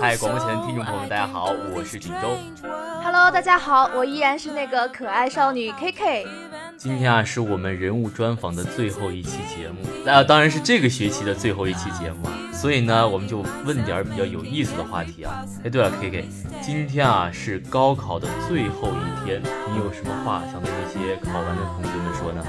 [0.00, 2.34] 嗨，广播前的听众朋友们，大家好，我是锦州。
[3.04, 6.26] Hello，大家好，我依然是那个可爱少女 KK。
[6.82, 12.32] 今天啊，是我们人物专访的最后一期节目，那当然是这个学期的最后一期节目啊。
[12.54, 15.44] 所以呢，我们就问点比较有意思的话题啊。
[15.62, 16.24] 哎，对了，KK，
[16.62, 22.42] 今天啊是高考的最后一天，你有什么话想对那些考完的同学们说呢？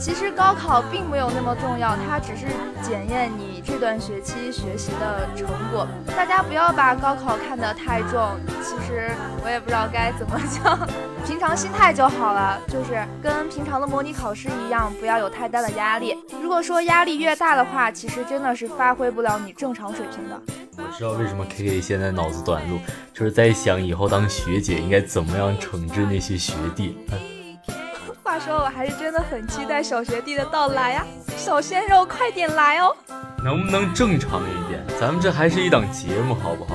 [0.00, 2.46] 其实高考并没有那么重要，它只是
[2.82, 5.86] 检验你这段学期学习的成果。
[6.16, 9.10] 大家不要把高考看得太重，其实
[9.44, 10.88] 我也不知道该怎么 讲，
[11.24, 16.16] 平常心态就好了，就是跟平常的模拟考试一样，不要有太大的压力。
[16.42, 20.40] 如果说压力越大的话，其实真的是发挥不了你正常水平的。
[20.76, 22.78] 我知道为什么 KK 现在脑子短路，
[23.12, 26.98] 就是在想以后当学姐应该怎么样惩治那些学弟。
[28.22, 31.06] 话说，我还是真的很期待小学弟的到来呀！
[31.36, 32.96] 小鲜肉，快点来哦！
[33.44, 34.82] 能不能正常一点？
[34.98, 36.74] 咱们这还是一档节目，好不好？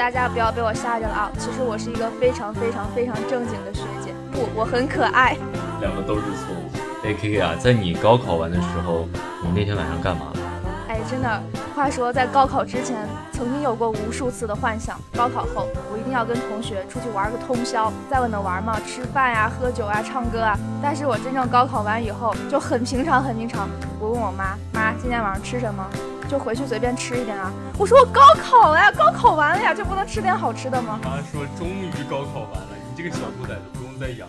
[0.00, 1.30] 大家不要被我吓着了啊！
[1.38, 5.36] 其实我是一个非常非常非常正经的学姐，不，我很可爱。
[5.78, 6.70] 两个都是错误。
[7.04, 9.06] 哎，KK 啊，在你高考完的时候，
[9.42, 10.40] 你那天晚上干嘛了？
[10.88, 11.42] 哎，真的，
[11.76, 17.92] 话说在高考之前，曾经有过无数次的幻想，高考后我一定要跟同学出去玩个通宵。
[18.10, 18.80] 在我能玩嘛？
[18.86, 20.58] 吃饭呀，喝酒啊，唱歌啊。
[20.82, 23.68] 但是我真正高考完以后就很平常，很平常。
[24.00, 25.84] 我问我妈，妈，今天晚上吃什么？
[26.30, 27.52] 就回去随便吃一点啊。
[27.76, 31.00] 我说我高考了呀，高考完了呀，就不能吃点好吃的吗？
[31.02, 34.28] 妈说终于高考完了，你这个小兔崽子不用再养。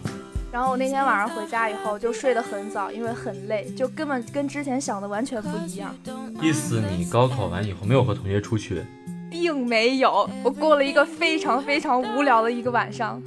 [0.51, 5.95] 然后我那天晚上回家以后就睡得很早，因为很累，就根本跟之前想的完全不一样。
[6.41, 8.83] 意思你高考完以后没有和同学出去？
[9.29, 13.21] 并没有，我过了一个非常非常无聊的一个晚上。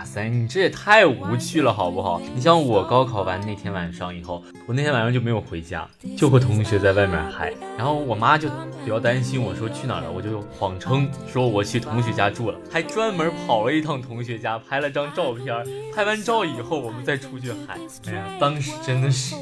[0.00, 2.22] 哇塞，你这也太无趣了，好不好？
[2.34, 7.52] 你像我高考完那天晚上以后，我那天晚上就没有回家，就和同学在外面嗨。
[7.76, 8.48] 然后我妈就
[8.82, 15.54] 比较担心我说去哪儿了，我就谎称说我去同学家住了，还专门跑了一趟同学家拍了张照片。
[15.94, 17.76] 拍完照以后，我们再出去嗨。
[18.06, 19.36] 哎呀，当时真的是。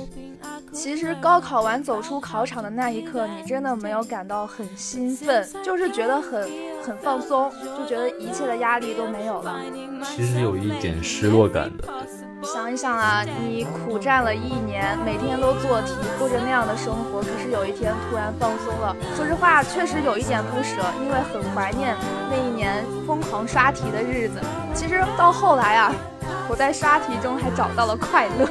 [0.72, 6.48] 其实高考完走出考场的那一刻，你真的没有感到很兴奋，就是觉得很
[6.84, 9.60] 很放松，就觉得一切的压力都没有了。
[10.04, 11.84] 其实有一点失落感的。
[12.42, 18.94] 想一想啊，你苦战了一年，每天都做题，过着那样的生活，可是有一天突然放松了。
[19.16, 21.96] 说实话，确实有一点不舍，因为很怀念
[22.30, 24.38] 那一年疯狂刷题的日子。
[24.72, 25.92] 其实到后来啊，
[26.48, 28.48] 我在刷题中还找到了快乐。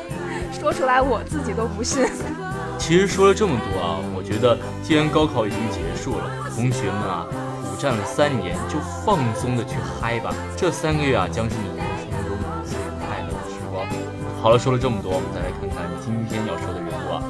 [0.59, 2.05] 说出来我自己都不信。
[2.79, 7.25] 其实说了这么多啊，我觉得既然高考已经结束了，同学们啊
[7.61, 10.33] 苦战了三年，就放松的去嗨吧。
[10.55, 13.85] 这三个月啊，将是你人生中最快乐的时光。
[14.41, 17.21] 好了，说了这么多，我们再来看看今天要说的人物啊。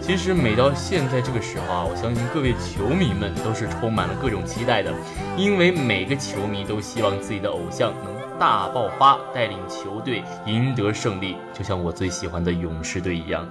[0.00, 4.92] 其实每到现在这个时候啊，我相信各位球迷们都是充满了各种期待的，
[5.36, 8.21] 因为每个球迷都希望自己的偶像能。
[8.42, 13.48] 大爆发，带领球队赢得胜利，就像我最喜欢的勇士队一样。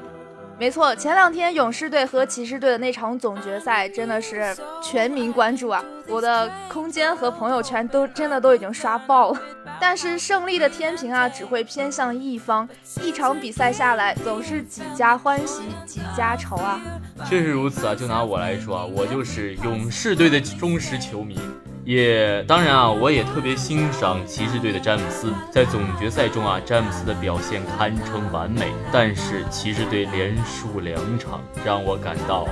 [0.59, 4.53] 没错，前两天勇士队和骑士队的那场总决赛真的是
[4.83, 5.81] 全民关注啊！
[6.09, 9.39] 我的空间和朋友圈都真的都已经刷爆了。
[9.79, 12.67] 但是胜利的天平啊，只会偏向一方。
[13.01, 16.81] 一场比赛下来，总是几家欢喜几家愁啊。
[17.29, 17.95] 确实如此啊！
[17.95, 21.39] 就拿我来说啊，我就是勇士队的忠实球迷。
[21.83, 25.33] 也当然啊，我也特别欣赏骑士队的詹姆斯。
[25.51, 32.47] 在总决赛中啊，詹姆斯的表现堪称完美，但是骑士队连输两场，让我感到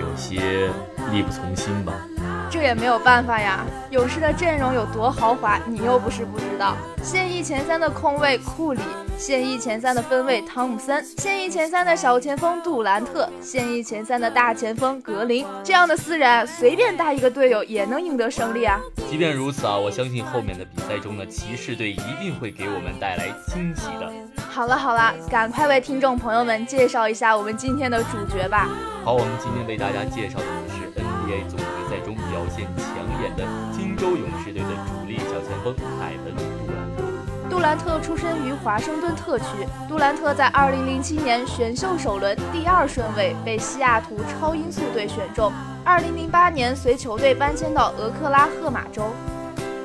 [0.00, 0.68] 有些
[1.12, 1.92] 力不从心吧。
[2.50, 6.76] 这也没有办法呀，勇士的阵容有多豪华，你又不是不知道。
[7.02, 8.80] 现役前三的控卫库里，
[9.16, 18.80] 现役前三的分卫汤姆森，现役前三的小前锋杜兰特，现役前三的大前锋格林，这样的四人随便带一个队友也能赢得胜利啊。
[19.08, 24.10] 即便如此啊，我相信后面的比赛中呢，骑士队一定会给我们带来惊喜的。
[24.50, 28.68] 好了好了，赶快为听众朋友们介绍一下我们今天的主角吧。
[29.04, 36.34] 好，我们今天为大家介绍的是 NBA 总决赛中表现抢眼的金州勇士队的主力小前锋凯文
[37.52, 37.92] 杜兰特。
[38.02, 39.44] 出生于华盛顿特区。
[39.88, 45.52] 杜兰特在2007年选秀首轮第二顺位被西雅图超音速队选中
[45.86, 49.04] ，2008年随球队搬迁到俄克拉荷马州。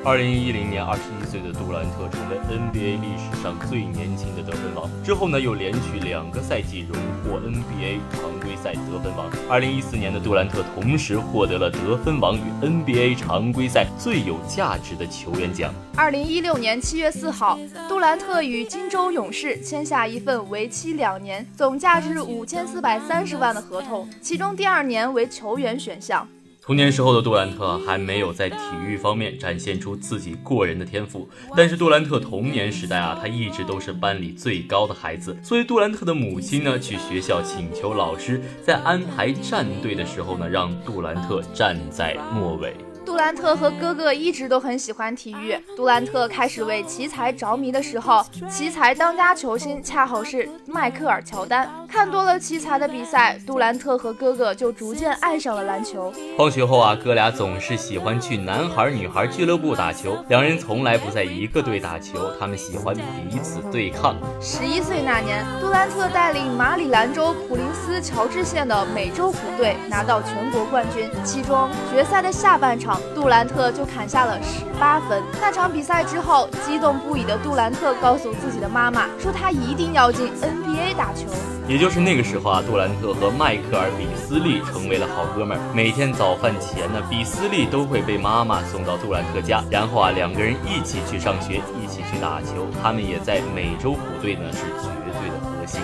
[0.08, 4.88] 二零一零年，二十一岁的杜兰特成为 NBA 历史上最年轻的得分王。
[5.04, 9.30] 之后呢，又连续两个赛季荣获 NBA 常规赛得分王。
[9.50, 15.70] 二零一四年的杜兰特同时获得了得分王与 NBA 常规赛最有价值的球员奖。
[15.94, 26.26] 二零一六年七月四号，杜兰特与金州勇士签下一份为期两年、总价值五千四百三十万的合同，其中第二年为球员选项。
[26.68, 31.26] 童年时候的杜兰特还没有在体育方面展现出自己过人的天赋，
[31.56, 42.76] 但是杜兰特童年时代啊，他一直都是班里最高的孩子，所以杜兰特的母亲呢，去学校请求老师，在安排战队的时候呢，让杜兰特站在末尾。
[43.06, 45.58] 杜兰特和哥哥一直都很喜欢体育。
[45.74, 51.70] 杜兰特开始为奇才着迷的时候，奇才当家球星恰好是迈克尔·乔丹。
[51.90, 56.12] 看多了奇才的比赛，杜兰特和哥哥就逐渐爱上了篮球。
[56.36, 60.22] 放学后啊，哥俩总是喜欢去男孩女孩俱乐部打球。
[60.28, 64.16] 两人从来不在一个队打球，他们喜欢彼此对抗。
[64.38, 71.08] 十一岁那年，杜兰特带领马里兰州普林斯乔治县的美洲虎队拿到全国冠军。
[71.24, 73.00] 其中决赛的下半场。
[73.14, 75.22] 杜兰特就砍下了十八分。
[75.40, 81.26] 那场比赛之后，激动不已的杜兰特告诉自己的妈妈，说他一定要进 NBA 打球。
[81.66, 85.62] 也也就是那个时候啊，杜兰特和迈克尔·比斯利成为了好哥们儿。
[85.72, 92.66] 每天早饭前呢，比斯利都会被妈妈送到杜兰特家，然后啊，两个人一起去上学，一起去打球。
[92.82, 94.88] 他们也在美洲虎队呢是绝
[95.20, 95.80] 对的核心。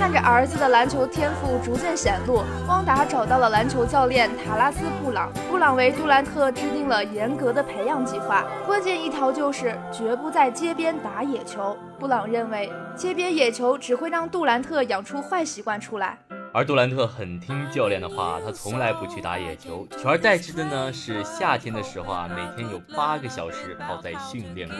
[0.00, 5.30] 看着儿子的篮球天赋逐渐显露，汪达找到了篮球教练塔拉斯·布朗。
[5.50, 11.76] 布朗为杜兰特制定了严格的培养计划，关键一条就是绝不在街边打野球。
[11.98, 16.16] 布朗认为，街边野球只会让杜兰特养出坏习惯出来。
[16.52, 24.78] 而杜兰特很听教练的话，他从来不去打野球，取而代之的呢是夏天的时候啊，每天有八个小时泡在训练馆。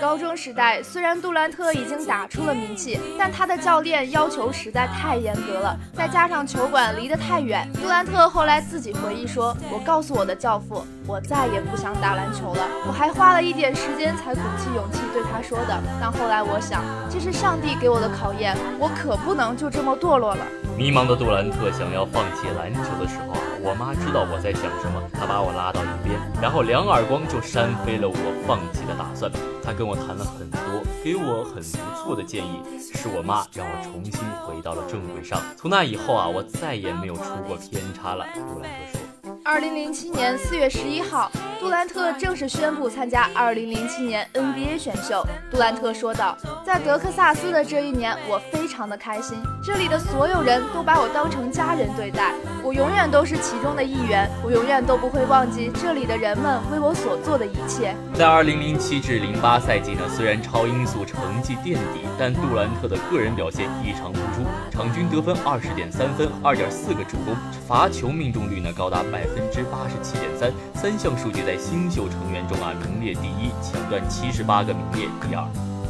[0.00, 12.66] 高中时代，虽然杜兰特已经打出了名气，但他的教练要求实在太严格了，再加上球馆离得太远，杜兰特后来自己回忆说：“我告诉我的教父，我再也不想打篮球了。
[12.86, 20.46] 我还花了一点时间才鼓起勇气对他说的，但后来我想，这是上帝给我的考验，我可不能就这么堕落了。”
[20.76, 28.16] 迷茫的杜兰特想要放弃篮球的时候，我妈知道我在想什么，她把我拉到一边，然后两耳光就扇飞了我
[28.46, 29.30] 放弃的打算。
[29.62, 35.38] 她跟我谈了很多，给我很不错的建议，是我妈让我重新回到了正轨上。
[35.56, 38.26] 从那以后啊，我再也没有出过偏差了。
[38.34, 39.03] 杜兰特说。
[39.46, 41.30] 二零零七年四月十一号，
[41.60, 45.22] 杜兰特正式宣布参加二零零七年 NBA 选秀。
[45.50, 49.36] 杜兰特说道：“在德克萨斯的这一年，我非常的开心。
[49.62, 52.32] 这里的所有人都把我当成家人对待，
[52.62, 54.30] 我永远都是其中的一员。
[54.42, 67.36] 我永远都不会忘记这里的人们为我所做的一切。”在二零零七至零八赛季呢，虽然超音速成绩垫底，但杜兰特的个人表现异常突出，场均得分二十点三分，二点四个助攻，
[67.68, 69.22] 罚球命中率呢高达百。
[69.33, 75.44] 分之八十七点三，三项数据在新秀成员中啊名列第一，抢断七十八个名列第二。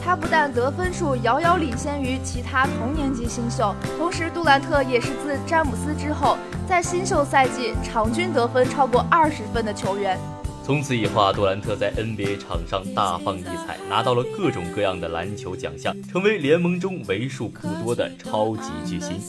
[0.04, 6.36] 他不但得分数遥遥领先于其他同年级新秀，同时杜兰特也是自詹姆斯之后，
[6.68, 10.18] 在新秀赛季场均得分超过二十分的球员。
[10.62, 19.20] 从此以后啊，杜兰特在 NBA 场上大放异彩，拿到了各种各样的篮球奖项，成为联盟中为数不多的超级巨星。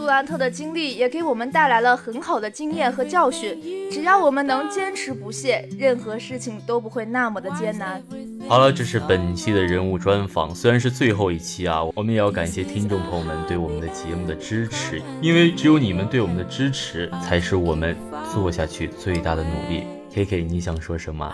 [0.00, 3.60] 杜兰特的经历也给我们带来了很好的经验和教训，
[3.90, 8.02] 只要我们能坚持不懈，任何事情都不会那么的艰难。
[8.48, 17.94] 好了，这是本期的人物专访，虽然是最后一期啊，我们也要感谢听众朋友们对我们的节目的支持，因为只有你们对我们的支持，才是我们
[18.32, 19.84] 做下去最大的努力。
[20.14, 21.30] K K，你想说什么？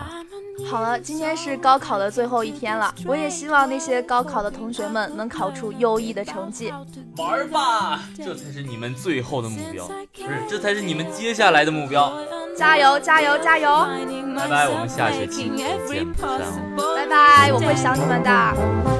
[0.65, 6.73] 好了，今天是高考的最后一天了，我也希望那些高考的同学们能考出优异的成绩。
[7.17, 12.11] 玩吧，这才是你们最后的目标，不是，这才是你们接下来的目标。
[12.55, 13.87] 加油，加油，加油！
[14.35, 15.77] 拜拜，我们下学期见，
[16.13, 16.39] 不散
[16.95, 18.96] 拜拜，我会想你们的。